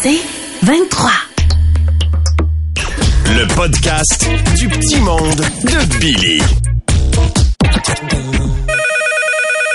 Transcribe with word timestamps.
C'est 0.00 0.20
23. 0.62 1.10
Le 3.26 3.54
podcast 3.54 4.28
du 4.56 4.68
petit 4.68 5.00
monde 5.00 5.34
de 5.34 5.98
Billy. 5.98 6.40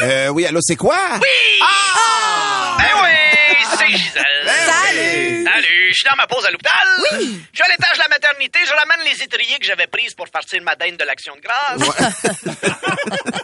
Euh, 0.02 0.30
oui, 0.30 0.46
allô, 0.46 0.60
c'est 0.62 0.76
quoi? 0.76 0.98
Oui! 1.16 1.28
Ah! 1.62 2.78
Ben 2.78 2.86
oui, 3.04 3.58
c'est 3.78 3.88
Gisèle. 3.88 4.24
Salut! 4.46 5.44
Salut, 5.46 5.88
je 5.90 5.94
suis 5.94 6.10
dans 6.10 6.16
ma 6.16 6.28
pause 6.28 6.46
à 6.46 6.52
l'hôpital. 6.52 6.72
Oui! 7.12 7.40
Je 7.52 7.62
suis 7.62 7.64
à 7.64 7.76
l'étage 7.76 7.98
de 7.98 8.04
la 8.04 8.10
maternité, 8.10 8.60
je 8.66 8.74
ramène 8.74 9.06
les 9.06 9.22
étriers 9.24 9.60
que 9.60 9.66
j'avais 9.66 9.88
prises 9.88 10.14
pour 10.14 10.28
farcir 10.28 10.62
ma 10.64 10.76
dinde 10.76 10.98
de 10.98 11.04
l'action 11.04 11.34
de 11.36 11.42
grâce. 11.42 11.82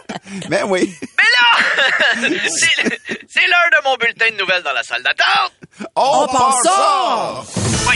Ben 0.48 0.62
oui. 0.64 0.94
Mais 1.18 1.24
là, 1.24 2.28
c'est 2.48 3.46
l'heure 3.48 3.70
de 3.72 3.84
mon 3.84 3.96
bulletin 3.96 4.30
de 4.36 4.39
nouvelles 4.50 4.62
dans 4.62 4.72
la 4.72 4.82
salle 4.82 5.02
d'attente. 5.02 5.52
On, 5.96 6.26
part 6.26 6.56
ça! 6.62 7.42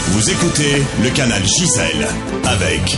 Vous 0.08 0.30
écoutez 0.30 0.82
le 1.02 1.10
canal 1.10 1.42
Gisèle 1.44 2.08
avec 2.44 2.96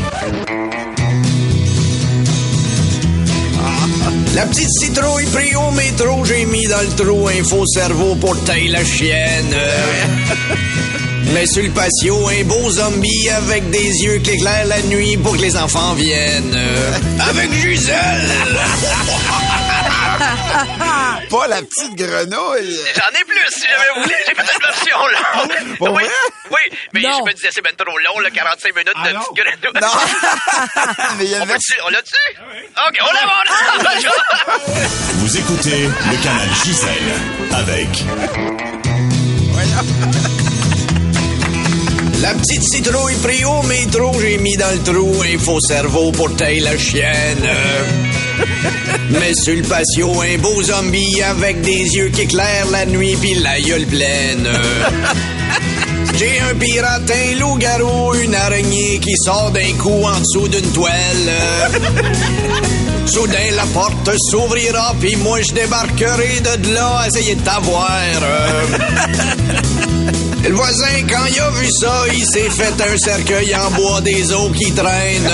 La 4.34 4.46
petite 4.46 4.70
citrouille 4.70 5.24
pris 5.26 5.54
au 5.56 5.70
métro, 5.70 6.24
j'ai 6.24 6.44
mis 6.44 6.66
dans 6.66 6.80
le 6.80 7.04
trou 7.04 7.28
un 7.28 7.42
faux 7.42 7.66
cerveau 7.66 8.14
pour 8.16 8.38
tailler 8.44 8.68
la 8.68 8.84
chienne. 8.84 9.56
Mais 11.32 11.46
sur 11.46 11.62
le 11.62 11.70
patio, 11.70 12.28
un 12.28 12.44
beau 12.44 12.70
zombie 12.70 13.28
avec 13.30 13.70
des 13.70 14.04
yeux 14.04 14.18
qui 14.18 14.32
éclairent 14.32 14.66
la 14.66 14.82
nuit 14.82 15.16
pour 15.16 15.36
que 15.36 15.42
les 15.42 15.56
enfants 15.56 15.94
viennent. 15.94 16.56
Avec 17.28 17.52
Gisèle! 17.52 18.30
Pas 21.30 21.48
la 21.48 21.62
petite 21.62 21.94
grenouille. 21.96 22.78
J'en 22.94 23.20
ai 23.20 23.24
plus 23.24 23.46
si 23.50 23.62
j'avais 23.68 24.00
voulu. 24.00 24.14
J'ai 24.26 24.34
fait 24.34 24.42
une 24.54 24.66
version 24.66 24.98
longue. 24.98 25.76
Pour 25.78 25.88
oui, 25.92 26.04
vrai? 26.04 26.12
oui, 26.50 26.78
mais 26.94 27.00
Non. 27.02 27.18
je 27.18 27.30
me 27.30 27.34
disais 27.34 27.48
c'est 27.52 27.62
ben 27.62 27.74
trop 27.76 27.96
long, 27.98 28.18
là, 28.20 28.30
45 28.30 28.74
minutes 28.74 28.88
de 28.88 28.92
petite 29.18 29.34
grenouille. 29.34 29.80
Non. 29.82 29.88
Mais 31.18 31.24
il 31.24 31.30
y 31.30 31.34
a 31.34 31.40
On 31.42 31.44
on 31.86 31.90
l'a-tu? 31.90 32.14
OK, 32.88 32.98
on 33.00 33.12
l'a, 33.12 33.20
on 33.24 33.92
l'a. 33.92 34.08
Vous 35.14 35.36
écoutez 35.36 35.82
le 36.10 36.22
canal 36.22 36.48
Gisèle 36.64 37.12
avec 37.52 37.88
La 42.22 42.34
petite 42.34 42.62
citrouille 42.62 43.16
pris 43.16 43.44
au 43.44 43.62
métro, 43.62 44.12
j'ai 44.20 44.38
mis 44.38 44.56
dans 44.56 44.70
le 44.72 44.82
trou 44.82 45.22
un 45.22 45.38
faux 45.38 45.60
cerveau 45.60 46.10
pour 46.12 46.34
tailler 46.36 46.60
la 46.60 46.76
chienne. 46.78 47.46
Mais 49.10 49.34
sur 49.34 49.54
le 49.54 49.62
patio, 49.62 50.22
un 50.22 50.38
beau 50.38 50.62
zombie 50.62 51.22
avec 51.22 51.60
des 51.62 51.96
yeux 51.96 52.08
qui 52.08 52.22
éclairent 52.22 52.70
la 52.70 52.86
nuit 52.86 53.16
pis 53.16 53.34
la 53.34 53.60
gueule 53.60 53.86
pleine. 53.86 54.48
J'ai 56.18 56.40
un 56.40 56.54
pirate, 56.54 57.10
un 57.10 57.38
loup-garou, 57.38 58.14
une 58.14 58.34
araignée 58.34 58.98
qui 59.00 59.14
sort 59.16 59.50
d'un 59.50 59.72
coup 59.74 60.02
en 60.04 60.18
dessous 60.18 60.48
d'une 60.48 60.72
toile. 60.72 60.94
Soudain, 63.06 63.50
la 63.54 63.66
porte 63.66 64.10
s'ouvrira, 64.30 64.94
puis 64.98 65.14
moi, 65.16 65.42
je 65.42 65.52
débarquerai 65.52 66.40
de 66.40 66.74
là, 66.74 67.02
essayer 67.06 67.34
de 67.34 67.42
t'avoir. 67.42 67.90
Le 70.48 70.54
voisin, 70.54 71.02
quand 71.08 71.26
il 71.28 71.40
a 71.40 71.50
vu 71.50 71.68
ça, 71.70 72.04
il 72.12 72.24
s'est 72.24 72.50
fait 72.50 72.80
un 72.80 72.96
cercueil 72.96 73.54
en 73.56 73.68
bois 73.72 74.00
des 74.00 74.32
eaux 74.32 74.50
qui 74.50 74.72
traînent. 74.72 75.28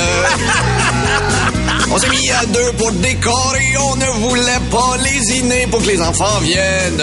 On 1.94 1.98
s'est 1.98 2.08
mis 2.08 2.30
à 2.30 2.46
deux 2.46 2.72
pour 2.78 2.90
décorer, 2.92 3.76
on 3.78 3.96
ne 3.96 4.06
voulait 4.06 4.60
pas 4.70 4.96
lésiner 5.02 5.66
pour 5.66 5.82
que 5.82 5.88
les 5.88 6.00
enfants 6.00 6.38
viennent. 6.40 7.02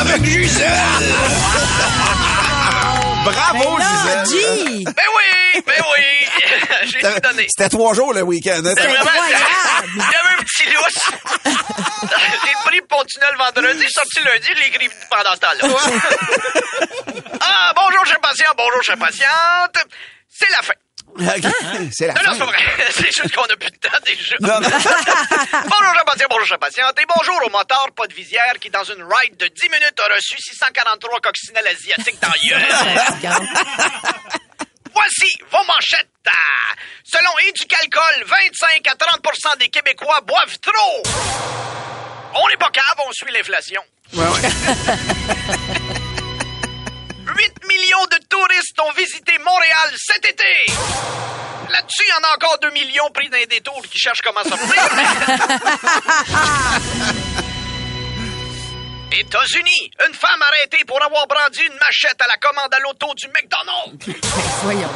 Avec 0.00 0.24
Gisèle! 0.24 0.70
Bravo, 3.24 3.78
Là, 3.78 4.24
Gisèle. 4.24 4.30
G! 4.30 4.84
Ben 4.84 4.94
oui, 5.16 5.60
ben 5.66 5.82
oui. 5.96 6.04
J'ai 6.84 7.00
tout 7.00 7.20
donné. 7.20 7.46
C'était 7.48 7.68
trois 7.68 7.92
jours 7.94 8.12
le 8.14 8.22
week-end. 8.22 8.62
hein? 8.64 8.74
Vraiment, 8.74 8.94
incroyable. 8.94 9.44
J'avais 9.96 10.34
un 10.38 10.42
petit 10.44 10.66
lousse. 10.66 11.10
J'ai 12.44 12.54
pris 12.64 12.80
Pontunel 12.88 13.34
vendredi, 13.36 13.84
sorti 13.90 14.20
lundi, 14.24 14.46
je 14.54 14.60
l'ai 14.60 14.68
écrit 14.68 14.88
pendant 15.10 15.34
ce 15.34 15.40
temps-là. 15.40 15.68
ah, 17.40 17.72
bonjour, 17.74 18.06
chers 18.06 18.20
patients, 18.20 18.54
bonjour, 18.56 18.82
chers 18.84 18.98
patientes. 18.98 19.84
C'est 20.28 20.48
la 20.50 20.62
fin. 20.64 20.74
C'est 21.92 22.06
la 22.06 22.14
Non, 22.14 22.20
non, 22.26 22.32
c'est 22.32 22.38
pas 22.38 22.44
vrai. 22.46 22.58
C'est 22.90 23.12
juste 23.16 23.34
qu'on 23.34 23.42
a 23.44 23.56
plus 23.56 23.70
de 23.70 23.76
temps 23.76 23.98
déjà. 24.04 24.36
Non, 24.40 24.60
non. 24.60 24.68
bonjour, 24.70 26.04
patients, 26.06 26.26
bonjour, 26.30 26.58
patientes. 26.58 26.98
Et 27.00 27.06
bonjour 27.06 27.40
au 27.46 27.50
motard 27.50 27.88
pas 27.96 28.06
de 28.06 28.14
visière 28.14 28.54
qui, 28.60 28.70
dans 28.70 28.84
une 28.84 29.02
ride 29.02 29.36
de 29.36 29.46
10 29.46 29.62
minutes, 29.70 29.98
a 29.98 30.14
reçu 30.14 30.36
643 30.38 31.20
coccinelles 31.20 31.68
asiatiques 31.68 32.20
dans 32.20 32.28
gueule. 33.22 33.48
Voici 34.92 35.38
vos 35.50 35.64
manchettes. 35.64 36.08
Ah, 36.26 36.74
Selon 37.04 37.30
Éducalcool, 37.48 38.24
25 38.26 38.86
à 38.88 38.94
30% 38.94 39.58
des 39.58 39.68
Québécois 39.68 40.20
boivent 40.22 40.58
trop. 40.60 41.02
On 42.34 42.48
n'est 42.48 42.56
pas 42.56 42.70
cave, 42.70 43.06
on 43.06 43.12
suit 43.12 43.32
l'inflation. 43.32 43.82
8 44.12 44.18
millions 44.18 44.32
de 44.32 45.85
touristes 48.36 48.78
ont 48.80 48.92
visité 48.92 49.38
Montréal 49.38 49.94
cet 49.96 50.28
été. 50.28 50.66
Là-dessus, 51.70 52.02
il 52.06 52.10
y 52.10 52.12
en 52.12 52.22
a 52.28 52.34
encore 52.34 52.58
2 52.60 52.70
millions 52.70 53.08
pris 53.12 53.28
dans 53.30 53.38
les 53.38 53.46
détours 53.46 53.82
qui 53.90 53.98
cherchent 53.98 54.20
comment 54.22 54.44
sortir. 54.44 54.68
États-Unis, 59.12 59.90
une 60.06 60.14
femme 60.14 60.42
arrêtée 60.42 60.84
pour 60.86 61.02
avoir 61.02 61.26
brandi 61.26 61.62
une 61.62 61.78
machette 61.78 62.20
à 62.20 62.26
la 62.26 62.36
commande 62.36 62.74
à 62.74 62.78
l'auto 62.80 63.14
du 63.14 63.26
McDonald's. 63.28 64.06
Voyons 64.62 64.80
donc. 64.80 64.90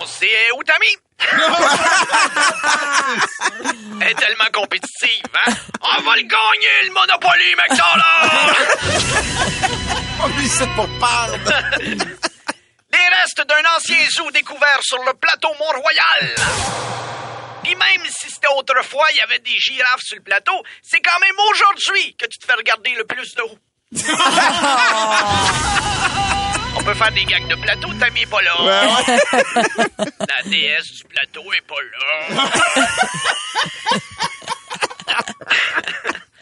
On 0.00 0.06
sait 0.06 0.28
où 0.56 0.64
t'as 0.64 0.78
mis? 0.80 0.96
Elle 4.02 4.08
est 4.08 4.14
tellement 4.14 4.50
compétitive, 4.52 5.22
hein? 5.46 5.52
On 5.80 6.02
va 6.02 6.16
le 6.16 6.22
gagner, 6.22 6.82
le 6.84 6.90
Monopoly 6.92 7.54
McDonald's! 7.56 8.54
On 10.22 10.26
lui 10.28 10.46
c'est 10.48 10.68
pour 10.74 10.86
perdre. 10.98 11.38
D'un 13.36 13.44
ancien 13.76 13.98
zoo 14.16 14.30
découvert 14.30 14.78
sur 14.80 14.96
le 15.04 15.12
plateau 15.12 15.48
Mont-Royal. 15.58 16.34
Puis 17.62 17.74
même 17.74 18.02
si 18.08 18.30
c'était 18.30 18.48
autrefois, 18.56 19.04
il 19.12 19.18
y 19.18 19.20
avait 19.20 19.40
des 19.40 19.58
girafes 19.58 20.00
sur 20.00 20.16
le 20.16 20.22
plateau, 20.22 20.54
c'est 20.82 21.00
quand 21.00 21.20
même 21.20 21.34
aujourd'hui 21.50 22.16
que 22.16 22.24
tu 22.26 22.38
te 22.38 22.46
fais 22.46 22.54
regarder 22.54 22.94
le 22.96 23.04
plus 23.04 23.34
de 23.34 23.42
haut. 23.42 23.58
On 26.76 26.82
peut 26.82 26.94
faire 26.94 27.12
des 27.12 27.24
gags 27.24 27.46
de 27.46 27.56
plateau, 27.56 27.92
Tammy 28.00 28.22
est 28.22 28.26
pas 28.26 28.40
là. 28.40 28.56
La 29.98 30.42
déesse 30.48 30.92
du 30.92 31.04
plateau 31.04 31.52
est 31.52 31.66
pas 31.66 31.82
là. 31.92 32.00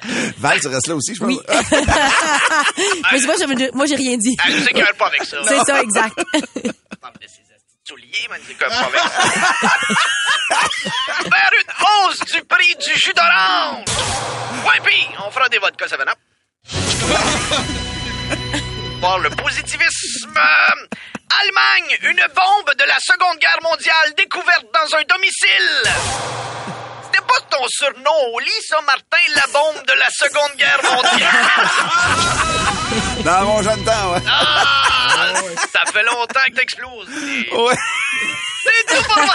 Val, 0.38 0.60
tu 0.60 0.68
restes 0.68 0.86
là 0.86 0.94
aussi, 0.94 1.14
je 1.14 1.20
pense. 1.20 1.28
Oui. 1.28 1.38
Mais 3.12 3.20
moi, 3.72 3.86
j'ai 3.86 3.96
rien 3.96 4.16
dit. 4.16 4.36
Elle 4.46 4.60
nous 4.60 4.68
écœure 4.68 4.94
pas 4.96 5.06
avec 5.06 5.24
ça. 5.24 5.38
C'est 5.44 5.64
ça, 5.64 5.82
exact. 5.82 6.18
Écœure 7.86 8.70
pas 8.70 8.86
avec 8.86 8.98
ça. 8.98 9.68
Vers 11.20 11.50
une 11.52 11.70
hausse 11.84 12.20
du 12.32 12.42
prix 12.44 12.74
du 12.76 12.94
jus 12.94 13.12
d'orange. 13.12 13.84
Ouais, 14.64 14.80
pis, 14.82 15.06
on 15.18 15.30
fera 15.30 15.50
des 15.50 15.58
vodkas 15.58 15.88
7 15.88 16.00
up. 16.00 16.08
Voir 19.00 19.18
le 19.18 19.28
positivisme. 19.28 20.40
Allemagne, 21.40 21.98
une 22.04 22.24
bombe 22.34 22.74
de 22.74 22.84
la 22.84 22.96
Seconde 23.00 23.38
Guerre 23.38 23.60
mondiale 23.62 24.14
découverte 24.16 24.64
dans 24.72 24.96
un 24.96 25.02
domicile. 25.02 25.82
Ton 27.56 27.68
surnom 27.68 28.10
au 28.32 28.40
lit, 28.40 28.50
ça, 28.68 28.76
Martin, 28.84 29.16
la 29.34 29.52
bombe 29.52 29.86
de 29.86 29.92
la 29.92 30.08
Seconde 30.10 30.56
Guerre 30.58 30.80
mondiale. 30.82 31.30
Dans 33.24 33.44
mon 33.44 33.62
jeune 33.62 33.84
temps, 33.84 34.12
ouais. 34.12 34.22
Ah, 34.28 35.32
ça 35.72 35.92
fait 35.92 36.02
longtemps 36.02 36.40
que 36.48 36.56
t'exploses. 36.56 37.08
Ouais. 37.52 37.76
C'est 38.64 38.96
tout 38.96 39.02
pour 39.04 39.22
moi. 39.22 39.34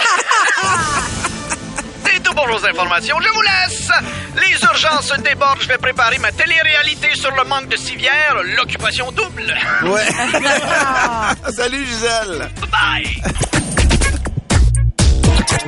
C'est 2.04 2.22
tout 2.22 2.34
pour 2.34 2.46
vos 2.46 2.66
informations. 2.66 3.18
Je 3.20 3.28
vous 3.28 3.42
laisse. 3.42 3.88
Les 4.36 4.62
urgences 4.64 5.12
débordent. 5.20 5.62
Je 5.62 5.68
vais 5.68 5.78
préparer 5.78 6.18
ma 6.18 6.32
télé-réalité 6.32 7.14
sur 7.14 7.30
le 7.30 7.44
manque 7.44 7.68
de 7.68 7.76
civière, 7.76 8.36
l'occupation 8.42 9.10
double. 9.12 9.54
Ouais. 9.82 10.06
Salut, 11.52 11.86
Gisèle. 11.86 12.50
Bye. 12.70 13.22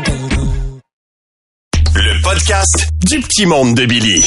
le 0.06 0.61
podcast 2.32 2.88
du 3.04 3.20
petit 3.20 3.44
monde 3.44 3.74
de 3.74 3.84
Billy. 3.84 4.24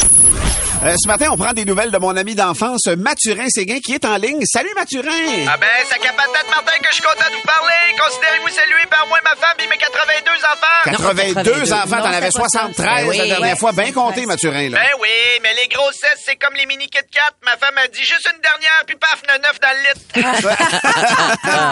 Euh, 0.84 0.94
ce 1.02 1.08
matin, 1.08 1.30
on 1.32 1.38
prend 1.38 1.54
des 1.54 1.66
nouvelles 1.66 1.90
de 1.90 1.98
mon 1.98 2.16
ami 2.16 2.36
d'enfance, 2.36 2.86
Mathurin 2.86 3.50
Séguin, 3.50 3.80
qui 3.84 3.96
est 3.96 4.06
en 4.06 4.18
ligne. 4.18 4.46
Salut, 4.46 4.70
Mathurin! 4.76 5.50
Ah 5.50 5.58
ben, 5.58 5.66
ça 5.90 5.98
capatate 5.98 6.46
Martin 6.52 6.78
que 6.78 6.90
je 6.90 6.94
suis 6.94 7.02
content 7.04 7.26
de 7.32 7.36
vous 7.36 7.48
parler. 7.48 7.98
Considérez-vous 7.98 8.50
salué 8.50 8.86
par 8.92 9.08
moi, 9.08 9.18
ma 9.24 9.34
femme 9.34 9.58
et 9.58 9.68
mes 9.68 9.78
82 9.80 10.32
enfants. 10.46 10.86
82 10.86 11.34
82. 11.34 11.74
enfants, 11.74 11.98
t'en 11.98 12.14
avais 12.14 12.30
c'est 12.30 12.40
pas 12.40 12.50
ça. 12.50 12.70
73 12.70 13.06
Oui, 13.08 13.18
la 13.18 13.26
dernière 13.26 13.54
ouais. 13.54 13.58
fois. 13.58 13.72
Bien 13.72 13.92
compté, 13.92 14.28
Mathurin, 14.28 14.70
là. 14.70 14.78
Ben 14.78 14.92
oui, 15.02 15.10
mais 15.42 15.56
les 15.56 15.68
grossesses, 15.68 16.22
c'est 16.24 16.36
comme 16.36 16.54
les 16.54 16.68
mini 16.68 16.86
Kit 16.86 17.10
Kat. 17.12 17.34
Ma 17.44 17.58
femme 17.58 17.80
a 17.82 17.88
dit 17.88 18.06
juste 18.06 18.30
une 18.30 18.42
dernière, 18.46 18.86
puis 18.86 18.98
paf, 19.02 19.24
le 19.26 19.42
neuf 19.42 19.58
dans 19.58 19.74
le 19.74 19.82
lit. 19.82 19.98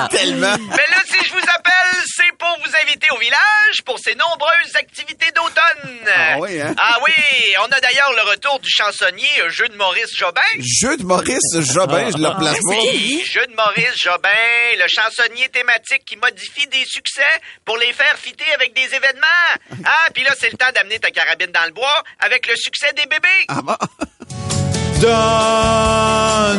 Tellement. 0.17 0.57
Mais 0.57 0.87
là, 0.89 0.99
si 1.05 1.29
je 1.29 1.33
vous 1.33 1.45
appelle, 1.53 1.93
c'est 2.09 2.32
pour 2.43 2.59
vous 2.59 2.75
inviter 2.83 3.07
au 3.11 3.17
village 3.19 3.81
pour 3.85 3.97
ces 3.99 4.15
nombreuses 4.15 4.75
activités 4.75 5.31
d'automne. 5.31 6.09
Ah 6.13 6.37
oui, 6.39 6.59
hein? 6.59 6.75
Ah 6.77 6.97
oui, 7.05 7.13
on 7.61 7.71
a 7.71 7.79
d'ailleurs 7.79 8.11
le 8.17 8.29
retour 8.31 8.59
du 8.59 8.69
chansonnier 8.69 9.29
euh, 9.39 9.49
Jeu 9.49 9.69
de 9.69 9.77
Maurice 9.77 10.13
Jobin. 10.13 10.41
Jeu 10.59 10.97
de 10.97 11.03
Maurice 11.03 11.39
Jobin, 11.53 12.09
je 12.11 12.17
le 12.17 12.37
place 12.37 12.57
pas. 12.57 12.65
Oui, 12.65 13.23
Jeu 13.31 13.47
de 13.47 13.55
Maurice 13.55 13.95
Jobin, 13.95 14.29
le 14.77 14.87
chansonnier 14.89 15.47
thématique 15.49 16.03
qui 16.05 16.17
modifie 16.17 16.67
des 16.67 16.83
succès 16.85 17.21
pour 17.63 17.77
les 17.77 17.93
faire 17.93 18.17
fitter 18.17 18.51
avec 18.55 18.73
des 18.73 18.93
événements. 18.93 19.47
Ah, 19.85 20.09
puis 20.13 20.23
là, 20.25 20.31
c'est 20.37 20.51
le 20.51 20.57
temps 20.57 20.71
d'amener 20.75 20.99
ta 20.99 21.11
carabine 21.11 21.51
dans 21.53 21.65
le 21.65 21.71
bois 21.71 22.03
avec 22.19 22.45
le 22.47 22.57
succès 22.57 22.91
des 22.91 23.05
bébés. 23.05 23.45
Ah 23.47 23.61
bon? 23.61 23.77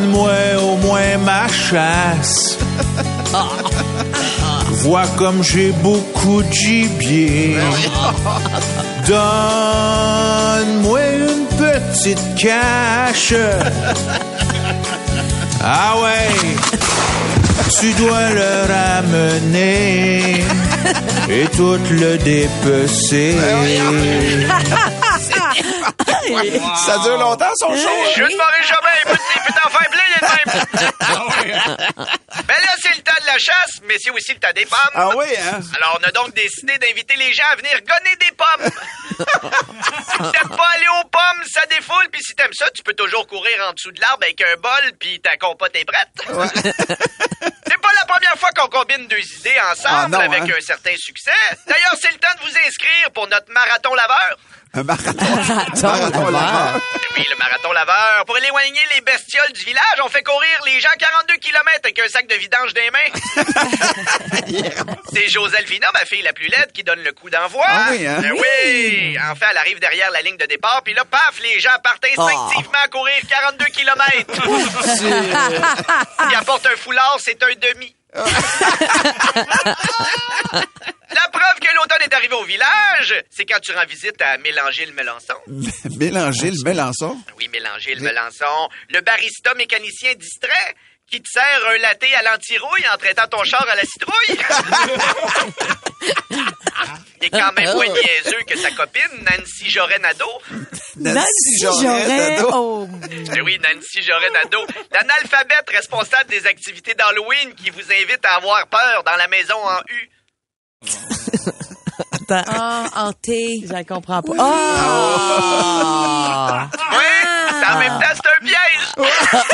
Donne-moi 0.00 0.32
au 0.62 0.76
moins 0.76 1.18
ma 1.18 1.46
chasse. 1.48 2.56
Vois 4.84 5.06
comme 5.16 5.42
j'ai 5.42 5.70
beaucoup 5.72 6.42
de 6.42 6.52
gibier. 6.52 7.56
Donne-moi 9.06 11.00
une 11.00 11.46
petite 11.56 12.34
cache. 12.36 13.32
Ah 15.62 15.94
ouais, 16.02 16.28
tu 17.80 17.92
dois 17.94 18.28
le 18.30 18.66
ramener 18.70 20.44
et 21.30 21.46
tout 21.56 21.78
le 21.90 22.18
dépecer. 22.18 23.34
Ça 26.86 26.98
dure 26.98 27.18
longtemps, 27.18 27.46
son 27.58 27.68
show? 27.68 27.88
hein? 27.88 28.10
Jeu 28.16 28.28
de 28.28 28.36
Maurice 28.36 28.68
Jobin, 28.68 28.94
écoute, 29.06 29.20
il 29.34 29.40
peut 29.46 29.54
t'en 29.62 29.70
faire 29.70 29.88
plein, 29.90 30.08
les 30.14 30.20
mêmes. 30.28 30.52
Ben 32.46 32.58
là, 32.60 32.72
c'est 32.82 32.94
le 32.96 33.02
temps 33.02 33.20
de 33.20 33.23
la 33.34 33.38
chasse, 33.38 33.80
mais 33.84 33.96
c'est 33.98 34.10
aussi 34.10 34.32
le 34.32 34.40
temps 34.40 34.52
des 34.54 34.64
pommes. 34.64 34.94
Ah 34.94 35.10
oui, 35.16 35.26
hein? 35.36 35.60
Alors, 35.76 35.98
on 36.00 36.04
a 36.04 36.10
donc 36.12 36.34
décidé 36.34 36.78
d'inviter 36.78 37.16
les 37.16 37.32
gens 37.32 37.44
à 37.52 37.56
venir 37.56 37.72
gonner 37.82 38.16
des 38.16 38.32
pommes. 38.32 38.70
si 39.18 40.18
t'aimes 40.18 40.56
pas 40.56 40.68
aller 40.74 40.88
aux 41.00 41.08
pommes, 41.08 41.44
ça 41.50 41.62
défoule. 41.66 42.08
Puis 42.12 42.22
si 42.22 42.34
t'aimes 42.34 42.52
ça, 42.52 42.66
tu 42.74 42.82
peux 42.82 42.94
toujours 42.94 43.26
courir 43.26 43.66
en 43.68 43.72
dessous 43.72 43.90
de 43.92 44.00
l'arbre 44.00 44.24
avec 44.24 44.40
un 44.40 44.56
bol, 44.56 44.92
puis 44.98 45.20
ta 45.20 45.36
compote 45.36 45.74
est 45.74 45.84
prête. 45.84 46.08
c'est 47.66 47.80
pas 47.80 47.92
la 48.00 48.06
première 48.06 48.38
fois 48.38 48.50
qu'on 48.56 48.68
combine 48.68 49.06
deux 49.08 49.18
idées 49.18 49.56
ensemble 49.70 49.88
Ah 50.04 50.08
non, 50.08 50.20
avec 50.20 50.42
hein? 50.42 50.56
un 50.56 50.60
certain 50.60 50.94
succès. 50.96 51.30
D'ailleurs, 51.66 51.96
c'est 52.00 52.12
le 52.12 52.18
temps 52.18 52.34
de 52.36 52.48
vous 52.48 52.56
inscrire 52.66 53.10
pour 53.14 53.26
notre 53.28 53.50
marathon 53.52 53.94
laveur. 53.94 54.38
Un 54.76 54.82
marathon. 54.82 55.12
Marathon 55.82 56.30
laveur. 56.30 56.80
Oui, 57.16 57.24
le 57.30 57.38
marathon 57.38 57.72
laveur. 57.72 58.24
Pour 58.26 58.36
éloigner 58.36 58.80
les 58.94 59.00
bestioles 59.02 59.52
du 59.52 59.64
village, 59.64 60.00
on 60.04 60.08
fait 60.08 60.24
courir 60.24 60.58
les 60.66 60.80
gens 60.80 60.88
42 60.98 61.34
km 61.36 61.60
avec 61.84 61.98
un 62.00 62.08
sac 62.08 62.26
de 62.26 62.34
vidange 62.34 62.74
des 62.74 62.90
mains. 62.90 62.98
C'est 65.12 65.28
Joselphina, 65.28 65.86
ma 65.92 66.00
fille 66.00 66.22
la 66.22 66.32
plus 66.32 66.48
laide, 66.48 66.72
qui 66.72 66.82
donne 66.82 67.04
le 67.04 67.12
coup 67.12 67.30
d'envoi. 67.30 67.64
Ah 67.68 67.86
oui, 67.90 68.04
hein? 68.04 68.18
Ben 68.20 68.32
oui. 68.32 69.16
Enfin, 69.30 69.46
elle 69.52 69.58
arrive 69.58 69.78
derrière 69.78 70.10
la 70.10 70.22
ligne 70.22 70.36
de 70.36 70.46
départ, 70.46 70.82
puis 70.84 70.92
là, 70.94 71.04
paf, 71.04 71.38
les 71.40 71.60
gens 71.60 71.70
partent 71.82 72.04
instinctivement 72.04 72.78
à 72.84 72.88
courir 72.88 73.14
42 73.28 73.64
km. 73.66 74.32
Il 76.30 76.34
apporte 76.34 76.66
un 76.66 76.76
foulard, 76.76 77.18
c'est 77.20 77.40
un 77.42 77.54
demi. 77.54 77.94
La 78.14 78.24
preuve 81.32 81.58
que 81.60 81.74
l'automne 81.74 82.02
est 82.04 82.14
arrivé 82.14 82.34
au 82.34 82.44
village, 82.44 83.14
c'est 83.30 83.44
quand 83.44 83.60
tu 83.60 83.72
rends 83.72 83.86
visite 83.86 84.20
à 84.22 84.38
Mélanger 84.38 84.86
le 84.86 84.92
Melançon. 84.92 85.34
Mélanger 85.98 86.50
le 86.50 86.62
Mélençon. 86.64 87.18
Oui, 87.38 87.48
Mélanger 87.48 87.94
le 87.94 88.02
Melançon. 88.02 88.68
Le 88.90 89.00
barista 89.00 89.54
mécanicien 89.54 90.14
distrait 90.14 90.74
qui 91.10 91.20
te 91.20 91.28
sert 91.28 91.68
un 91.68 91.78
latte 91.78 92.04
à 92.18 92.22
l'antirouille 92.22 92.86
en 92.92 92.96
traitant 92.96 93.26
ton 93.28 93.44
char 93.44 93.66
à 93.68 93.74
la 93.74 93.82
citrouille. 93.82 94.38
Il 97.24 97.36
est 97.36 97.40
quand 97.40 97.52
même 97.52 97.72
moins 97.74 97.86
niaiseux 97.86 98.42
que 98.46 98.58
sa 98.58 98.70
copine, 98.70 99.02
Nancy 99.22 99.70
Joret-Nadeau. 99.70 100.42
Nancy. 100.96 101.64
Nadeau. 101.84 102.50
Oh. 102.52 102.88
Eh 103.34 103.40
oui, 103.40 103.58
Nancy 103.58 104.02
Joret-Nadeau. 104.02 104.66
L'analphabète 104.92 105.70
responsable 105.70 106.28
des 106.30 106.46
activités 106.46 106.94
d'Halloween 106.94 107.54
qui 107.54 107.70
vous 107.70 107.80
invite 107.80 108.24
à 108.24 108.36
avoir 108.36 108.66
peur 108.66 109.02
dans 109.04 109.16
la 109.16 109.28
maison 109.28 109.56
en 109.56 109.80
U. 109.88 110.10
Attends. 112.12 112.44
Ah, 112.48 112.86
hanté. 112.96 113.62
Je 113.66 113.72
la 113.72 113.84
comprends 113.84 114.20
pas. 114.22 114.32
Oui, 114.32 114.38
c'est 117.48 117.66
en 117.66 117.78
même 117.78 117.98
temps, 118.00 118.14
c'est 118.14 118.28
un 118.28 118.40
piège. 118.44 118.86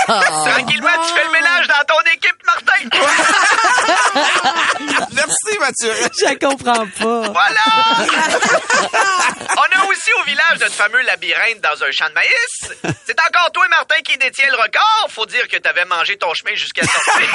Tranquillement, 0.06 0.88
tu 1.06 1.14
fais 1.14 1.24
le 1.24 1.32
ménage 1.32 1.68
dans 1.68 1.84
ton 1.86 2.00
équipe, 2.14 2.36
Martin. 2.46 2.88
Mathurin. 5.70 6.08
Je 6.18 6.24
la 6.24 6.36
comprends 6.36 6.86
pas. 6.86 7.30
Voilà! 7.30 7.66
On 9.56 9.80
a 9.80 9.84
aussi 9.86 10.10
au 10.20 10.24
village 10.24 10.58
notre 10.60 10.74
fameux 10.74 11.02
labyrinthe 11.02 11.60
dans 11.60 11.82
un 11.84 11.90
champ 11.90 12.08
de 12.08 12.14
maïs. 12.14 12.96
C'est 13.06 13.16
encore 13.20 13.50
toi, 13.52 13.66
Martin, 13.68 13.96
qui 14.04 14.16
détient 14.18 14.46
le 14.48 14.56
record. 14.56 15.06
Faut 15.10 15.26
dire 15.26 15.46
que 15.48 15.56
t'avais 15.58 15.84
mangé 15.84 16.16
ton 16.16 16.32
chemin 16.34 16.54
jusqu'à 16.54 16.82
sortir. 16.82 17.30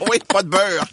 Oui, 0.10 0.18
pas 0.28 0.42
de 0.42 0.48
beurre. 0.48 0.84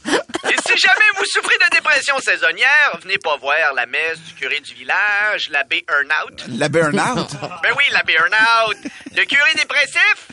Et 0.50 0.56
si 0.68 0.78
jamais 0.78 1.10
vous 1.18 1.26
souffrez 1.26 1.56
de 1.58 1.76
dépression 1.76 2.18
saisonnière, 2.20 2.98
venez 3.02 3.18
pas 3.18 3.36
voir 3.38 3.74
la 3.76 3.86
messe 3.86 4.20
du 4.22 4.34
curé 4.34 4.60
du 4.60 4.74
village, 4.74 5.50
l'abbé 5.50 5.86
Earnout. 5.90 6.44
La 6.58 6.70
burn-out. 6.70 7.30
Ben 7.64 7.74
oui, 7.78 7.84
l'abbé 7.92 8.14
Earnout. 8.14 8.78
Le 9.16 9.26
curé 9.26 9.54
dépressif, 9.56 10.28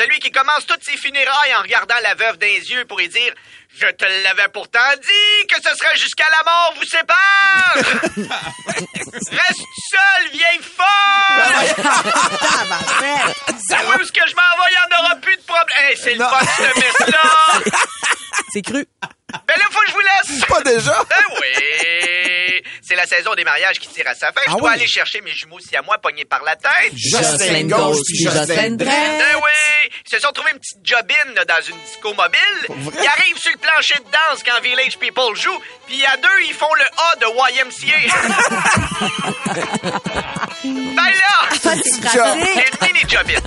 celui 0.00 0.18
qui 0.18 0.30
commence 0.30 0.64
toutes 0.66 0.82
ses 0.82 0.96
funérailles 0.96 1.54
en 1.56 1.62
regardant 1.62 1.96
la 2.02 2.14
veuve 2.14 2.38
dans 2.38 2.46
les 2.46 2.70
yeux 2.70 2.86
pour 2.86 2.98
lui 2.98 3.08
dire 3.08 3.34
«Je 3.78 3.86
te 3.86 4.06
l'avais 4.24 4.48
pourtant 4.48 4.78
dit 4.96 5.46
que 5.46 5.56
ce 5.62 5.76
serait 5.76 5.94
jusqu'à 5.96 6.24
la 6.38 6.42
mort 6.50 6.74
vous 6.76 6.84
sépare! 6.84 7.74
Reste 9.30 9.60
seule, 9.90 10.30
vieille 10.32 10.60
folle! 10.62 11.84
Oui, 13.02 13.08
où 13.88 14.00
est-ce 14.00 14.12
que 14.12 14.26
je 14.26 14.34
m'en 14.34 14.56
vais, 14.56 14.70
il 14.70 14.74
n'y 14.74 14.96
en 14.96 15.00
aura 15.04 15.14
plus 15.16 15.36
de 15.36 15.42
problème. 15.42 15.66
Hey, 15.90 15.96
c'est 16.02 16.14
le 16.14 16.20
Non. 16.20 16.30
fun, 16.30 16.46
cette 16.56 16.76
messe-là! 16.76 17.30
C'est 18.52 18.62
cru. 18.62 18.86
Ben 19.46 19.54
là, 19.58 19.64
faut 19.70 19.80
que 19.80 19.86
je 19.88 19.92
vous 19.92 20.00
laisse! 20.00 20.44
Pas 20.46 20.62
déjà? 20.62 21.04
Ben 21.10 21.24
oui! 21.40 21.99
La 23.00 23.06
saison 23.06 23.34
des 23.34 23.44
mariages 23.44 23.78
qui 23.78 23.88
tire 23.88 24.06
à 24.08 24.14
sa 24.14 24.26
fin. 24.26 24.42
Je 24.46 24.52
Ah 24.52 24.56
dois 24.58 24.68
oui? 24.68 24.74
aller 24.76 24.86
chercher 24.86 25.22
mes 25.22 25.30
jumeaux 25.30 25.58
si 25.58 25.74
à 25.74 25.80
moi 25.80 25.96
pognés 26.02 26.26
par 26.26 26.42
la 26.44 26.54
tête. 26.54 26.92
Jocelyn 26.94 27.66
gauche 27.66 27.96
puis 28.06 28.22
Jocelyn 28.24 28.72
droite. 28.76 28.78
Ben 28.78 29.36
oui! 29.36 29.90
Ils 30.04 30.10
se 30.16 30.20
sont 30.20 30.30
trouvés 30.32 30.50
une 30.52 30.58
petite 30.58 30.84
jobine 30.86 31.34
là, 31.34 31.46
dans 31.46 31.62
une 31.66 31.76
disco 31.86 32.12
mobile. 32.12 32.66
Ils 32.68 33.08
arrivent 33.08 33.38
sur 33.38 33.52
le 33.52 33.58
plancher 33.58 33.94
de 34.00 34.04
danse 34.10 34.42
quand 34.44 34.60
Village 34.62 34.98
People 34.98 35.34
joue, 35.34 35.58
puis 35.86 36.04
à 36.04 36.18
deux, 36.18 36.28
ils 36.46 36.52
font 36.52 36.74
le 36.74 36.84
A 36.84 37.16
de 37.20 37.26
YMCA. 37.56 38.00
ben 40.64 41.10
là! 41.10 41.48
C'est 41.62 41.72
une 41.72 42.86
mini 42.86 43.00
jobine. 43.08 43.40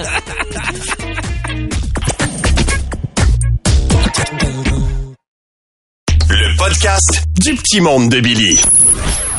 Le 6.29 6.57
podcast 6.57 7.23
du 7.39 7.55
petit 7.55 7.81
monde 7.81 8.09
de 8.09 8.19
Billy. 8.19 8.59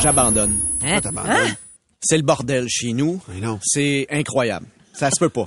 J'abandonne. 0.05 0.59
Hein? 0.83 1.01
T'abandonnes. 1.01 1.55
C'est 1.99 2.17
le 2.17 2.21
bordel 2.21 2.67
chez 2.69 2.93
nous. 2.93 3.19
C'est 3.63 4.05
incroyable. 4.11 4.67
Ça 4.93 5.09
se 5.09 5.17
peut 5.17 5.29
pas. 5.29 5.45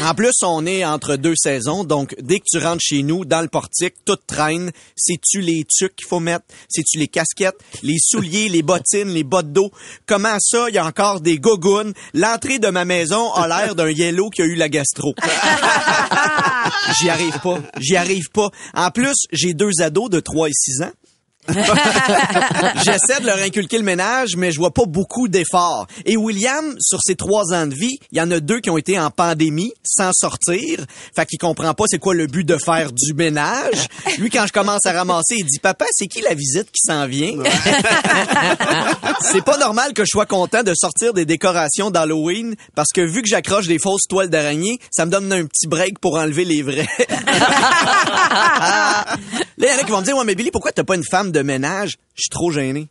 En 0.00 0.14
plus, 0.14 0.34
on 0.44 0.64
est 0.66 0.84
entre 0.84 1.16
deux 1.16 1.34
saisons, 1.34 1.82
donc 1.82 2.14
dès 2.20 2.38
que 2.38 2.44
tu 2.48 2.58
rentres 2.58 2.80
chez 2.80 3.02
nous, 3.02 3.24
dans 3.24 3.40
le 3.40 3.48
portique, 3.48 3.94
tout 4.04 4.14
traîne. 4.24 4.70
C'est-tu 4.94 5.40
les 5.40 5.64
tucs 5.64 5.96
qu'il 5.96 6.06
faut 6.06 6.20
mettre? 6.20 6.44
C'est-tu 6.68 6.96
les 6.96 7.08
casquettes? 7.08 7.56
Les 7.82 7.96
souliers, 7.98 8.48
les 8.48 8.62
bottines, 8.62 9.08
les 9.08 9.24
bottes 9.24 9.52
d'eau? 9.52 9.72
Comment 10.06 10.38
ça, 10.38 10.66
il 10.68 10.76
y 10.76 10.78
a 10.78 10.86
encore 10.86 11.20
des 11.20 11.40
gogoons? 11.40 11.92
L'entrée 12.14 12.60
de 12.60 12.68
ma 12.68 12.84
maison 12.84 13.32
a 13.32 13.48
l'air 13.48 13.74
d'un 13.74 13.90
yellow 13.90 14.30
qui 14.30 14.42
a 14.42 14.44
eu 14.44 14.54
la 14.54 14.68
gastro. 14.68 15.12
J'y 17.00 17.10
arrive 17.10 17.40
pas. 17.40 17.58
J'y 17.80 17.96
arrive 17.96 18.30
pas. 18.30 18.50
En 18.74 18.92
plus, 18.92 19.26
j'ai 19.32 19.54
deux 19.54 19.72
ados 19.80 20.08
de 20.08 20.20
3 20.20 20.50
et 20.50 20.52
6 20.54 20.82
ans. 20.82 20.92
J'essaie 22.84 23.20
de 23.20 23.26
leur 23.26 23.38
inculquer 23.38 23.78
le 23.78 23.84
ménage, 23.84 24.36
mais 24.36 24.52
je 24.52 24.58
vois 24.58 24.72
pas 24.72 24.84
beaucoup 24.86 25.26
d'efforts. 25.26 25.86
Et 26.04 26.16
William, 26.16 26.76
sur 26.80 27.00
ses 27.02 27.16
trois 27.16 27.52
ans 27.52 27.66
de 27.66 27.74
vie, 27.74 27.98
il 28.12 28.18
y 28.18 28.20
en 28.20 28.30
a 28.30 28.38
deux 28.38 28.60
qui 28.60 28.70
ont 28.70 28.78
été 28.78 28.98
en 28.98 29.10
pandémie, 29.10 29.72
sans 29.82 30.12
sortir. 30.12 30.84
Fait 31.16 31.26
qu'il 31.26 31.38
comprend 31.38 31.74
pas 31.74 31.84
c'est 31.88 31.98
quoi 31.98 32.14
le 32.14 32.28
but 32.28 32.44
de 32.44 32.58
faire 32.58 32.92
du 32.92 33.12
ménage. 33.14 33.88
Lui, 34.18 34.30
quand 34.30 34.46
je 34.46 34.52
commence 34.52 34.86
à 34.86 34.92
ramasser, 34.92 35.34
il 35.38 35.46
dit, 35.46 35.58
papa, 35.58 35.86
c'est 35.90 36.06
qui 36.06 36.20
la 36.20 36.34
visite 36.34 36.70
qui 36.70 36.80
s'en 36.86 37.06
vient? 37.06 37.32
c'est 39.20 39.44
pas 39.44 39.58
normal 39.58 39.94
que 39.94 40.04
je 40.04 40.10
sois 40.10 40.26
content 40.26 40.62
de 40.62 40.74
sortir 40.74 41.12
des 41.12 41.24
décorations 41.24 41.90
d'Halloween 41.90 42.54
parce 42.74 42.90
que 42.94 43.00
vu 43.00 43.22
que 43.22 43.28
j'accroche 43.28 43.66
des 43.66 43.78
fausses 43.78 44.06
toiles 44.08 44.30
d'araignée, 44.30 44.78
ça 44.90 45.06
me 45.06 45.10
donne 45.10 45.32
un 45.32 45.46
petit 45.46 45.66
break 45.66 45.98
pour 45.98 46.16
enlever 46.16 46.44
les 46.44 46.62
vrais. 46.62 46.88
Là, 49.58 49.66
il 49.66 49.66
y 49.66 49.70
en 49.70 49.78
a 49.78 49.84
qui 49.84 49.90
vont 49.90 50.00
me 50.00 50.04
dire, 50.04 50.16
ouais, 50.16 50.24
mais 50.24 50.34
Billy, 50.34 50.50
pourquoi 50.50 50.72
t'as 50.72 50.84
pas 50.84 50.94
une 50.94 51.04
femme 51.04 51.31
de 51.32 51.42
ménage? 51.42 51.96
Je 52.14 52.22
suis 52.22 52.30
trop 52.30 52.50
gêné. 52.50 52.88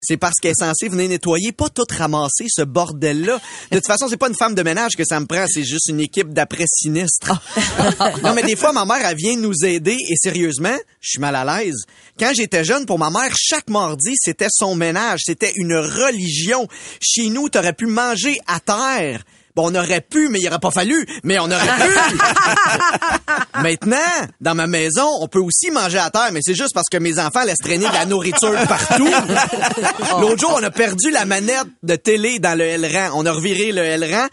C'est 0.00 0.18
parce 0.18 0.34
qu'elle 0.40 0.52
est 0.52 0.64
censée 0.64 0.88
venir 0.88 1.08
nettoyer, 1.08 1.52
pas 1.52 1.68
tout 1.68 1.86
ramasser 1.90 2.46
ce 2.48 2.62
bordel-là. 2.62 3.40
De 3.70 3.76
toute 3.76 3.86
façon, 3.86 4.08
c'est 4.08 4.18
pas 4.18 4.28
une 4.28 4.36
femme 4.36 4.54
de 4.54 4.62
ménage 4.62 4.92
que 4.96 5.04
ça 5.04 5.18
me 5.18 5.26
prend, 5.26 5.46
c'est 5.48 5.64
juste 5.64 5.88
une 5.88 6.00
équipe 6.00 6.32
d'après 6.32 6.64
sinistre. 6.68 7.32
non, 8.22 8.34
mais 8.34 8.42
des 8.42 8.56
fois, 8.56 8.72
ma 8.72 8.84
mère, 8.84 9.04
elle 9.04 9.16
vient 9.16 9.36
nous 9.36 9.64
aider 9.64 9.96
et 10.08 10.14
sérieusement, 10.16 10.76
je 11.00 11.10
suis 11.10 11.18
mal 11.18 11.34
à 11.34 11.44
l'aise. 11.44 11.84
Quand 12.20 12.32
j'étais 12.36 12.62
jeune, 12.62 12.86
pour 12.86 12.98
ma 12.98 13.10
mère, 13.10 13.34
chaque 13.36 13.68
mardi, 13.68 14.12
c'était 14.16 14.48
son 14.50 14.76
ménage. 14.76 15.22
C'était 15.24 15.52
une 15.56 15.74
religion. 15.74 16.68
Chez 17.00 17.28
nous, 17.28 17.48
t'aurais 17.48 17.72
pu 17.72 17.86
manger 17.86 18.38
à 18.46 18.60
terre. 18.60 19.24
Bon, 19.56 19.70
on 19.72 19.74
aurait 19.74 20.02
pu, 20.02 20.28
mais 20.28 20.38
il 20.38 20.46
aurait 20.48 20.58
pas 20.58 20.70
fallu. 20.70 21.06
Mais 21.24 21.38
on 21.38 21.46
aurait 21.46 21.56
pu. 21.56 22.18
Maintenant, 23.62 23.96
dans 24.42 24.54
ma 24.54 24.66
maison, 24.66 25.08
on 25.22 25.28
peut 25.28 25.40
aussi 25.40 25.70
manger 25.70 25.96
à 25.96 26.10
terre, 26.10 26.28
mais 26.30 26.40
c'est 26.42 26.54
juste 26.54 26.74
parce 26.74 26.90
que 26.92 26.98
mes 26.98 27.18
enfants 27.18 27.42
laissent 27.42 27.60
traîner 27.64 27.88
de 27.88 27.92
la 27.94 28.04
nourriture 28.04 28.52
partout. 28.68 29.08
L'autre 30.20 30.38
jour, 30.38 30.58
on 30.60 30.62
a 30.62 30.70
perdu 30.70 31.10
la 31.10 31.24
manette 31.24 31.68
de 31.82 31.96
télé 31.96 32.38
dans 32.38 32.56
le 32.56 32.64
L-rang. 32.64 33.12
On 33.14 33.24
a 33.24 33.32
reviré 33.32 33.72
le 33.72 33.82
L-rang. 33.82 34.26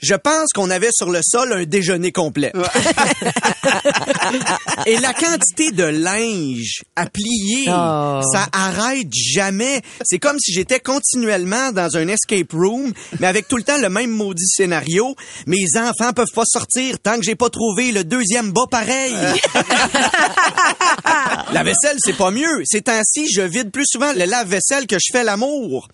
Je 0.00 0.14
pense 0.14 0.48
qu'on 0.54 0.70
avait 0.70 0.90
sur 0.92 1.10
le 1.10 1.20
sol 1.22 1.52
un 1.52 1.64
déjeuner 1.64 2.12
complet. 2.12 2.52
Et 4.86 4.96
la 4.98 5.12
quantité 5.12 5.72
de 5.72 5.84
linge 5.84 6.82
à 6.96 7.06
plier, 7.06 7.64
Oh. 7.68 8.20
ça 8.32 8.46
arrête 8.52 9.08
jamais. 9.12 9.82
C'est 10.04 10.18
comme 10.18 10.38
si 10.38 10.52
j'étais 10.52 10.80
continuellement 10.80 11.72
dans 11.72 11.96
un 11.96 12.08
escape 12.08 12.52
room, 12.52 12.92
mais 13.18 13.26
avec 13.26 13.48
tout 13.48 13.56
le 13.56 13.62
temps 13.64 13.78
le 13.78 13.88
même 13.88 14.10
maudit 14.10 14.46
scénario. 14.46 15.14
Mes 15.46 15.64
enfants 15.76 16.12
peuvent 16.14 16.32
pas 16.34 16.44
sortir 16.46 16.98
tant 17.00 17.16
que 17.16 17.22
j'ai 17.24 17.34
pas 17.34 17.50
trouvé 17.50 17.92
le 17.92 18.04
deuxième 18.04 18.52
bas 18.52 18.66
pareil. 18.70 19.12
la 21.52 21.62
vaisselle, 21.64 21.96
c'est 21.98 22.16
pas 22.16 22.30
mieux. 22.30 22.62
Ces 22.64 22.82
temps-ci, 22.82 23.28
je 23.32 23.42
vide 23.42 23.70
plus 23.70 23.86
souvent 23.86 24.12
le 24.12 24.24
lave-vaisselle 24.24 24.86
que 24.86 24.96
je 24.96 25.12
fais 25.12 25.24
l'amour. 25.24 25.88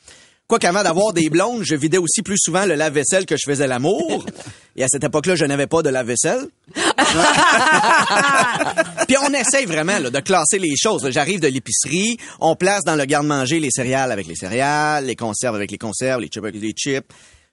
Quoi 0.46 0.58
qu'avant 0.58 0.82
d'avoir 0.82 1.14
des 1.14 1.30
blondes, 1.30 1.62
je 1.64 1.74
vidais 1.74 1.96
aussi 1.96 2.20
plus 2.20 2.36
souvent 2.38 2.66
le 2.66 2.74
lave-vaisselle 2.74 3.24
que 3.24 3.34
je 3.34 3.44
faisais 3.46 3.66
l'amour. 3.66 4.26
Et 4.76 4.84
à 4.84 4.88
cette 4.88 5.04
époque-là, 5.04 5.36
je 5.36 5.46
n'avais 5.46 5.66
pas 5.66 5.80
de 5.80 5.88
lave-vaisselle. 5.88 6.48
Puis 9.06 9.16
on 9.22 9.32
essaye 9.32 9.64
vraiment 9.64 9.98
là, 9.98 10.10
de 10.10 10.20
classer 10.20 10.58
les 10.58 10.76
choses. 10.76 11.08
J'arrive 11.10 11.40
de 11.40 11.48
l'épicerie, 11.48 12.18
on 12.40 12.56
place 12.56 12.84
dans 12.84 12.96
le 12.96 13.06
garde-manger 13.06 13.58
les 13.58 13.70
céréales 13.70 14.12
avec 14.12 14.26
les 14.26 14.34
céréales, 14.34 15.06
les 15.06 15.16
conserves 15.16 15.54
avec 15.54 15.70
les 15.70 15.78
conserves, 15.78 16.20
les 16.20 16.28
chips 16.28 16.44
avec 16.44 16.60
les 16.60 16.72
chips. 16.72 17.06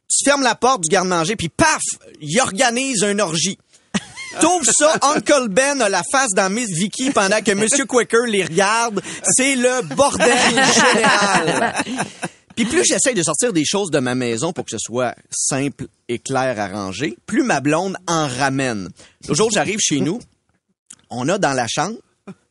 Tu 0.09 0.25
fermes 0.25 0.43
la 0.43 0.55
porte 0.55 0.81
du 0.81 0.89
garde-manger, 0.89 1.37
puis 1.37 1.47
paf, 1.47 1.81
il 2.19 2.41
organise 2.41 3.03
une 3.03 3.21
orgie. 3.21 3.57
T'ouvres 4.41 4.69
ça, 4.71 4.97
Uncle 5.15 5.47
Ben 5.49 5.81
a 5.81 5.87
la 5.87 6.01
face 6.11 6.31
dans 6.35 6.49
Miss 6.49 6.67
Vicky 6.69 7.11
pendant 7.11 7.41
que 7.41 7.53
Monsieur 7.53 7.85
Quicker 7.85 8.25
les 8.27 8.43
regarde. 8.43 9.01
C'est 9.23 9.55
le 9.55 9.81
bordel 9.95 10.29
général. 10.73 11.73
Puis 12.61 12.69
plus 12.69 12.85
j'essaye 12.85 13.15
de 13.15 13.23
sortir 13.23 13.53
des 13.53 13.65
choses 13.65 13.89
de 13.89 13.97
ma 13.97 14.13
maison 14.13 14.53
pour 14.53 14.65
que 14.65 14.69
ce 14.69 14.77
soit 14.77 15.15
simple 15.31 15.87
et 16.07 16.19
clair 16.19 16.59
à 16.59 16.67
ranger, 16.67 17.17
plus 17.25 17.41
ma 17.41 17.59
blonde 17.59 17.97
en 18.05 18.27
ramène. 18.27 18.89
Le 19.27 19.33
jour 19.33 19.49
j'arrive 19.51 19.79
chez 19.79 19.99
nous, 19.99 20.19
on 21.09 21.27
a 21.27 21.39
dans 21.39 21.53
la 21.53 21.65
chambre, 21.67 21.97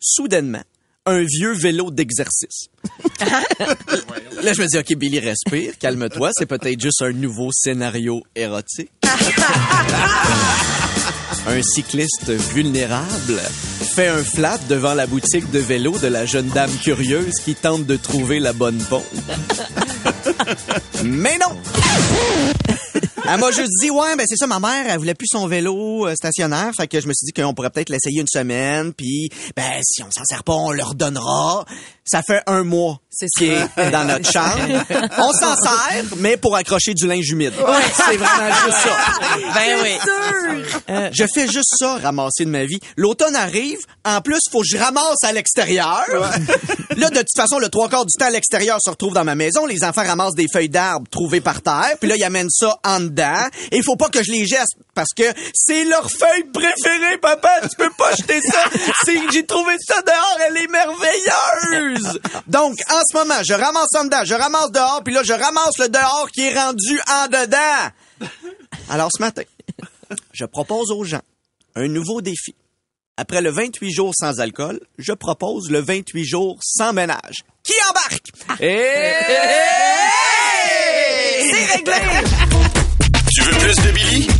soudainement, 0.00 0.64
un 1.10 1.24
vieux 1.24 1.52
vélo 1.52 1.90
d'exercice. 1.90 2.68
Là, 4.42 4.52
je 4.52 4.62
me 4.62 4.66
dis, 4.66 4.78
OK, 4.78 4.94
Billy, 4.96 5.18
respire, 5.20 5.76
calme-toi, 5.78 6.30
c'est 6.32 6.46
peut-être 6.46 6.80
juste 6.80 7.02
un 7.02 7.12
nouveau 7.12 7.50
scénario 7.52 8.22
érotique. 8.34 8.90
un 11.46 11.62
cycliste 11.62 12.30
vulnérable 12.52 13.40
fait 13.80 14.08
un 14.08 14.22
flat 14.22 14.58
devant 14.68 14.94
la 14.94 15.06
boutique 15.06 15.50
de 15.50 15.58
vélo 15.58 15.98
de 15.98 16.06
la 16.06 16.26
jeune 16.26 16.48
dame 16.48 16.70
curieuse 16.82 17.34
qui 17.44 17.54
tente 17.54 17.86
de 17.86 17.96
trouver 17.96 18.38
la 18.38 18.52
bonne 18.52 18.78
pompe. 18.78 19.04
Mais 21.04 21.38
non! 21.38 21.56
Elle 23.28 23.40
m'a 23.40 23.50
juste 23.50 23.72
dit, 23.80 23.90
ouais, 23.90 24.16
ben 24.16 24.24
c'est 24.28 24.36
ça, 24.36 24.46
ma 24.46 24.60
mère, 24.60 24.86
elle 24.88 24.98
voulait 24.98 25.14
plus 25.14 25.28
son 25.30 25.46
vélo 25.46 26.06
euh, 26.06 26.14
stationnaire, 26.14 26.72
fait 26.76 26.88
que 26.88 27.00
je 27.00 27.06
me 27.06 27.12
suis 27.12 27.26
dit 27.26 27.32
qu'on 27.32 27.54
pourrait 27.54 27.70
peut-être 27.70 27.90
l'essayer 27.90 28.20
une 28.20 28.28
semaine, 28.28 28.92
puis 28.92 29.28
ben 29.56 29.80
si 29.82 30.02
on 30.02 30.10
s'en 30.10 30.24
sert 30.24 30.44
pas, 30.44 30.54
on 30.54 30.70
leur 30.70 30.94
donnera. 30.94 31.64
Ça 32.10 32.22
fait 32.26 32.42
un 32.48 32.64
mois 32.64 32.98
C'est 33.08 33.28
qui 33.38 33.44
est 33.46 33.90
dans 33.92 34.04
notre 34.04 34.28
chambre. 34.32 34.84
On 35.16 35.30
s'en 35.32 35.54
sert, 35.54 36.04
mais 36.16 36.36
pour 36.36 36.56
accrocher 36.56 36.92
du 36.92 37.06
linge 37.06 37.30
humide. 37.30 37.52
C'est 37.94 38.16
vraiment 38.16 38.52
juste 38.64 38.78
ça. 38.78 38.96
Ben 39.54 39.78
oui. 39.82 41.10
Je 41.12 41.24
fais 41.32 41.46
juste 41.46 41.72
ça, 41.78 41.98
ramasser 42.02 42.44
de 42.44 42.50
ma 42.50 42.64
vie. 42.64 42.80
L'automne 42.96 43.36
arrive, 43.36 43.78
en 44.04 44.20
plus, 44.20 44.40
faut 44.50 44.62
que 44.62 44.66
je 44.66 44.76
ramasse 44.76 45.22
à 45.22 45.30
l'extérieur. 45.32 46.04
Là, 46.96 47.10
de 47.10 47.18
toute 47.18 47.36
façon, 47.36 47.60
le 47.60 47.68
trois 47.68 47.88
quarts 47.88 48.06
du 48.06 48.12
temps 48.18 48.26
à 48.26 48.30
l'extérieur 48.30 48.78
se 48.84 48.90
retrouve 48.90 49.14
dans 49.14 49.24
ma 49.24 49.36
maison. 49.36 49.66
Les 49.66 49.84
enfants 49.84 50.04
ramassent 50.04 50.34
des 50.34 50.48
feuilles 50.52 50.68
d'arbres 50.68 51.08
trouvées 51.10 51.40
par 51.40 51.62
terre, 51.62 51.94
puis 52.00 52.08
là, 52.08 52.16
ils 52.16 52.24
amènent 52.24 52.50
ça 52.50 52.76
en 52.84 52.98
dedans. 53.00 53.46
Et 53.70 53.76
il 53.76 53.84
faut 53.84 53.96
pas 53.96 54.08
que 54.08 54.22
je 54.24 54.32
les 54.32 54.46
jette 54.46 54.66
parce 54.94 55.10
que 55.16 55.24
c'est 55.54 55.84
leur 55.84 56.10
feuille 56.10 56.44
préférée, 56.52 57.18
papa. 57.18 57.60
Tu 57.62 57.76
peux 57.76 57.90
pas 57.90 58.10
jeter 58.12 58.40
ça. 58.40 58.64
J'ai 59.32 59.46
trouvé 59.46 59.74
ça 59.86 60.02
dehors, 60.02 60.38
elle 60.46 60.56
est 60.56 60.68
merveilleuse. 60.68 62.20
Donc, 62.46 62.78
en 62.90 63.00
ce 63.08 63.16
moment, 63.16 63.42
je 63.46 63.54
ramasse 63.54 63.94
en 63.98 64.04
dedans, 64.04 64.24
je 64.24 64.34
ramasse 64.34 64.70
dehors, 64.72 65.02
puis 65.04 65.14
là, 65.14 65.22
je 65.22 65.32
ramasse 65.32 65.78
le 65.78 65.88
dehors 65.88 66.28
qui 66.32 66.42
est 66.42 66.58
rendu 66.58 67.00
en 67.08 67.26
dedans. 67.26 68.28
Alors, 68.88 69.10
ce 69.16 69.22
matin, 69.22 69.42
je 70.32 70.44
propose 70.44 70.90
aux 70.90 71.04
gens 71.04 71.22
un 71.76 71.88
nouveau 71.88 72.20
défi. 72.20 72.54
Après 73.16 73.42
le 73.42 73.50
28 73.50 73.92
jours 73.92 74.14
sans 74.18 74.40
alcool, 74.40 74.80
je 74.98 75.12
propose 75.12 75.70
le 75.70 75.80
28 75.80 76.24
jours 76.24 76.58
sans 76.62 76.92
ménage. 76.92 77.44
Qui 77.62 77.74
embarque? 77.90 78.30
Et... 78.60 78.88
C'est 81.50 81.66
réglé! 81.76 81.92
Tu 83.32 83.42
veux 83.42 83.58
plus 83.58 83.76
de 83.76 83.90
Billy? 83.92 84.39